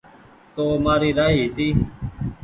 [0.53, 1.67] تو مآري رآئي هيتي